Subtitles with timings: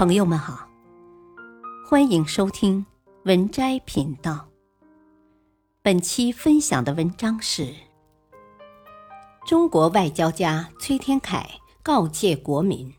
[0.00, 0.66] 朋友们好，
[1.86, 2.86] 欢迎收听
[3.26, 4.48] 文摘频道。
[5.82, 7.74] 本期分享的文章是：
[9.46, 11.46] 中国外交家崔天凯
[11.82, 12.94] 告诫国民，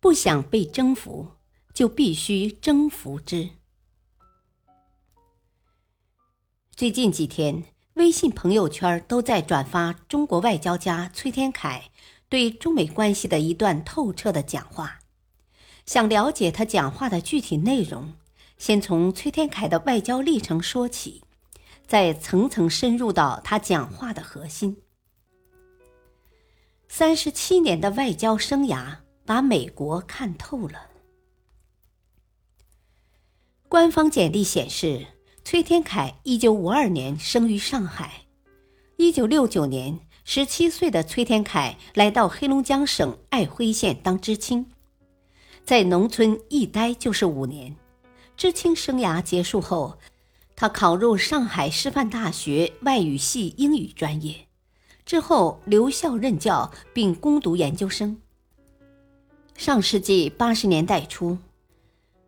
[0.00, 1.28] 不想被征服，
[1.72, 3.50] 就必须征服之。
[6.74, 7.62] 最近几天，
[7.94, 11.92] 微信朋友圈都在转发中国外交家崔天凯
[12.28, 14.98] 对中美关系的一段透彻的讲话。
[15.86, 18.14] 想了解他讲话的具体内容，
[18.56, 21.22] 先从崔天凯的外交历程说起，
[21.86, 24.76] 再层层深入到他讲话的核心。
[26.88, 30.88] 三十七年的外交生涯，把美国看透了。
[33.68, 35.06] 官方简历显示，
[35.44, 38.26] 崔天凯一九五二年生于上海，
[38.96, 44.71] 一九六九年，十七岁的崔天凯来到黑龙江省爱辉县当知青。
[45.64, 47.76] 在农村一待就是五年，
[48.36, 49.96] 知青生涯结束后，
[50.56, 54.48] 他考入上海师范大学外语系英语专业，
[55.06, 58.18] 之后留校任教并攻读研究生。
[59.56, 61.38] 上世纪八十年代初，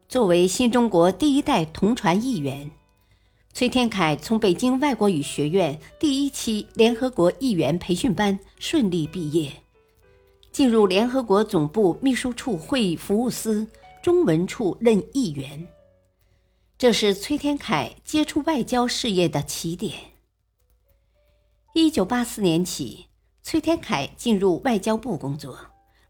[0.09, 2.71] 作为新中国第一代同传译员，
[3.53, 9.64] 崔天凯从北京外国语学院第一期联合国议员培训班顺利毕业。
[10.55, 13.67] 进入联合国总部秘书处会议服务司
[14.01, 15.67] 中文处任议员，
[16.79, 19.99] 这是崔天凯接触外交事业的起点。
[21.73, 23.07] 一九八四年起，
[23.43, 25.59] 崔天凯进入外交部工作，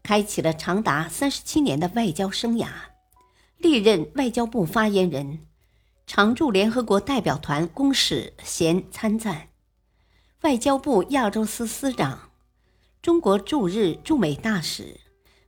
[0.03, 2.67] 开启了长达三十七年的外交生涯，
[3.57, 5.39] 历任外交部发言人，
[6.05, 9.47] 常驻联合国代表团公使衔参赞，
[10.41, 12.24] 外交部亚洲司司长。
[13.05, 14.99] 中国驻日驻美大使、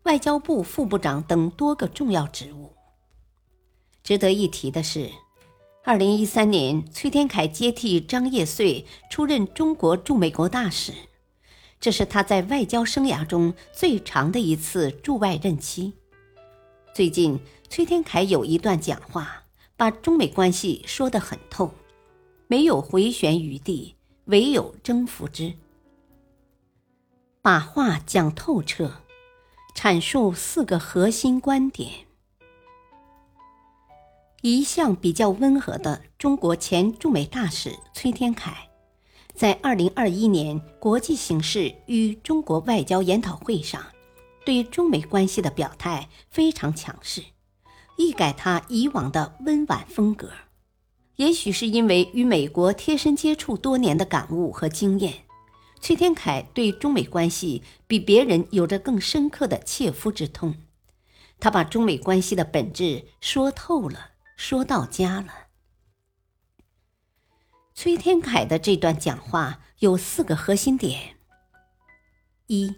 [0.03, 2.71] 外交部副部长等多个重要职务。
[4.03, 5.09] 值得一提的是，
[5.83, 10.93] 二零一三年，崔天凯接替张业遂出任中国驻美国大使，
[11.79, 15.93] 这是他在外交生涯中最长的一次驻外任期。
[16.93, 21.71] 最近，崔天凯有一段讲话，把中美关系说得很透，
[22.45, 25.51] 没有回旋余地，唯有征服之。
[27.47, 28.91] 把话讲透彻，
[29.73, 31.89] 阐述四个核心观点。
[34.41, 38.67] 一向比较温和的中国前驻美大使崔天凯，
[39.33, 43.81] 在二零二一年国际形势与中国外交研讨会上，
[44.45, 47.23] 对中美关系的表态非常强势，
[47.95, 50.31] 一改他以往的温婉风格。
[51.15, 55.26] 也许是因为与美国贴身接触多年的感悟和经验。
[55.79, 60.55] 崔天凯对中美关系比别人有着更深刻的切肤之痛，
[61.39, 65.47] 他把中美关系的本质说透了，说到家了。
[67.73, 71.17] 崔天凯的这段讲话有四个核心点：
[72.47, 72.75] 一，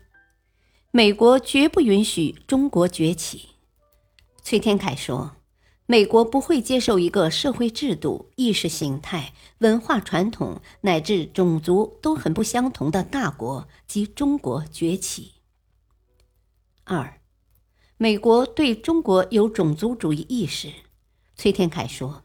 [0.91, 3.49] 美国绝不允许中国崛起。
[4.43, 5.38] 崔天凯说。
[5.91, 15.31] 美国不会接受一个社会制度、意识形态、文化传统乃至种族都很不相同的大国及中国崛起。
[16.83, 17.19] 二，
[17.97, 20.71] 美国对中国有种族主义意识。
[21.35, 22.21] 崔天凯说，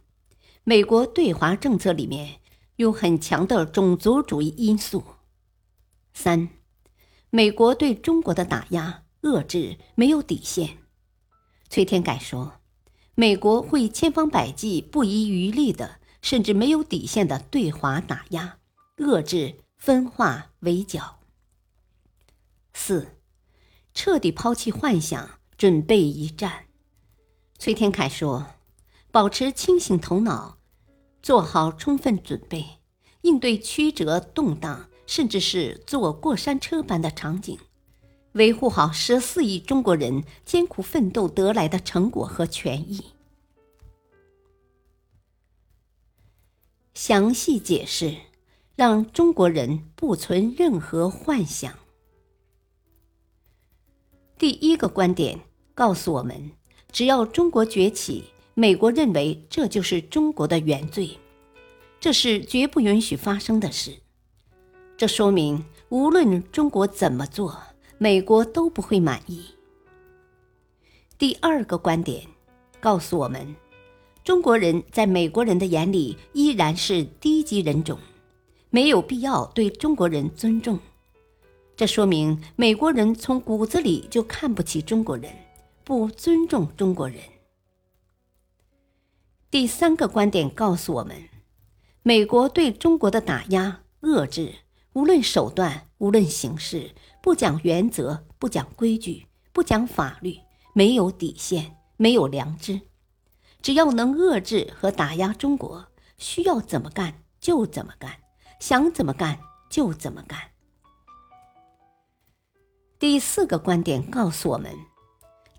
[0.65, 2.41] 美国对华政策里面
[2.77, 5.03] 有很强的种族主义因素。
[6.13, 6.51] 三，
[7.31, 10.77] 美国对中国的打压、遏制没有底线。
[11.71, 12.61] 崔天凯说。
[13.17, 18.59] 美国会千方百计、不遗余力的，甚至没有底线的对华打压、
[18.97, 21.21] 遏制、分化、围剿。
[22.73, 23.19] 四，
[23.95, 26.65] 彻底抛弃幻想，准备一战。
[27.57, 28.47] 崔天凯说
[29.13, 30.59] ：“保持清醒头脑，
[31.23, 32.81] 做好充分准备，
[33.21, 37.57] 应对曲折动荡，甚至是坐过山车般的场景。”
[38.35, 43.05] 维护好十四亿中国人艰苦奋斗得来的成果和权益。
[46.95, 48.17] 详细解释，
[48.75, 51.73] 让中国人不存任何幻想。
[54.37, 55.41] 第一个观点
[55.73, 56.51] 告诉我们：
[56.91, 58.25] 只要中国崛起，
[58.55, 61.19] 美国认为这就是中国的原罪，
[62.01, 63.93] 这是绝不允许发生的事。
[64.97, 67.74] 这说明，无论中国怎么做。
[68.05, 69.47] 美国都不会满意。
[71.17, 72.27] 第二个观点
[72.79, 73.57] 告诉我们，
[74.23, 77.99] 中国人在美国人的眼里依然是低级人种，
[78.69, 80.79] 没有必要对中国人尊重。
[81.77, 85.33] 这说明美国人从骨子里就看不起中国人，
[85.83, 87.19] 不尊重中国人。
[89.51, 91.17] 第三个观点告诉我们，
[92.03, 94.57] 美国对中国的打压、遏制，
[94.95, 100.39] 无论手段，无论形式，不讲原则，不讲规矩，不讲法律，
[100.73, 102.81] 没有底线，没有良知。
[103.61, 105.87] 只要能遏制和打压中国，
[106.17, 108.21] 需要怎么干就怎么干，
[108.61, 110.39] 想怎么干就怎么干。
[113.01, 114.73] 第四个观点告诉我们，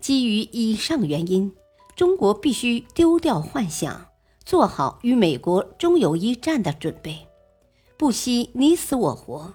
[0.00, 1.54] 基于以上原因，
[1.94, 4.06] 中国必须丢掉幻想，
[4.46, 7.28] 做好与美国终有一战的准备，
[7.96, 9.54] 不惜你死我活，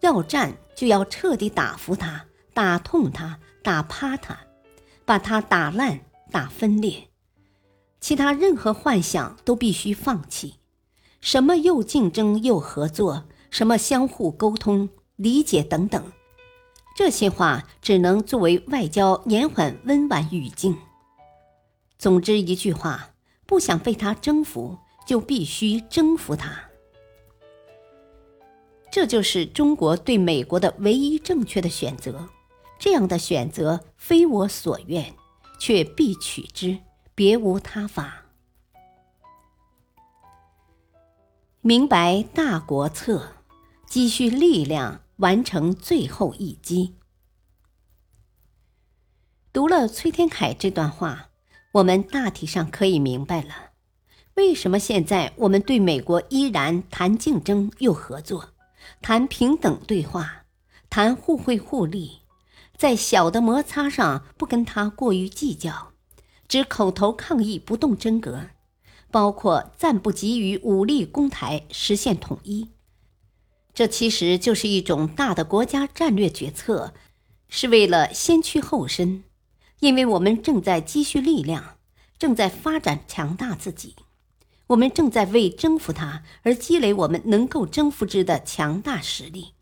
[0.00, 4.38] 要战就要彻底打服他，打痛他，打趴他，
[5.04, 6.00] 把他打烂、
[6.30, 7.08] 打分裂。
[8.00, 10.56] 其他任何幻想都必须放弃，
[11.20, 16.12] 什么又竞争又合作，什么相互沟通、理解等等，
[16.96, 20.76] 这些话只能作为外交延缓温婉语境。
[21.98, 23.10] 总之一句话，
[23.46, 26.65] 不想被他征服，就必须征服他。
[28.96, 32.30] 这就是中国对美国的唯一正确的选择。
[32.78, 35.14] 这样的选择非我所愿，
[35.60, 36.78] 却必取之。
[37.14, 38.24] 别无他法。
[41.60, 43.34] 明白大国策，
[43.86, 46.94] 积蓄力量，完成最后一击。
[49.52, 51.28] 读了崔天凯这段话，
[51.72, 53.72] 我们大体上可以明白了，
[54.36, 58.54] 为什么现在我们对美国依然谈竞争又合作，
[59.02, 60.44] 谈平等对话，
[60.88, 62.20] 谈互惠互利，
[62.76, 65.92] 在小的摩擦上不跟他过于计较。
[66.48, 68.50] 只口头抗议不动真格，
[69.10, 72.68] 包括暂不急于武力攻台实现统一，
[73.74, 76.94] 这其实就是一种大的国家战略决策，
[77.48, 79.24] 是为了先驱后伸，
[79.80, 81.78] 因为我们正在积蓄力量，
[82.16, 83.96] 正在发展强大自己，
[84.68, 89.54] 我们正在为征服它而积累我们能够征服之的强大实力。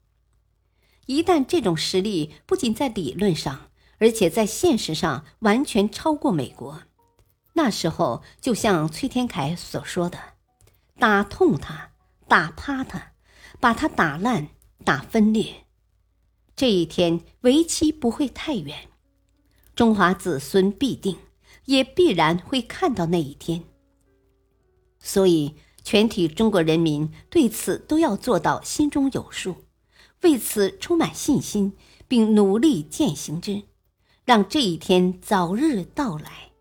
[1.06, 6.82] 一旦这种实力不仅在理论上，而且在现实上完全超过美国，
[7.52, 10.18] 那时候就像崔天凯所说的，
[10.98, 11.90] 打痛他，
[12.26, 13.12] 打趴他，
[13.60, 14.48] 把他打烂、
[14.84, 15.66] 打分裂。
[16.56, 18.88] 这一天为期不会太远，
[19.76, 21.18] 中华子孙必定
[21.66, 23.64] 也必然会看到那一天。
[25.06, 25.54] 所以，
[25.84, 29.56] 全体中国人民对此都要做到心中有数，
[30.22, 31.76] 为此充满信心，
[32.08, 33.64] 并努力践行之。
[34.24, 36.52] 让这一天早日到来。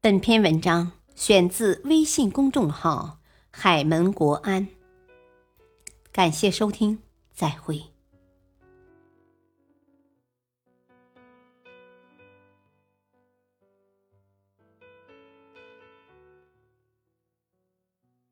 [0.00, 3.20] 本篇文章选自微信公众号
[3.52, 4.66] “海门国安”，
[6.10, 6.98] 感谢收听，
[7.32, 7.93] 再会。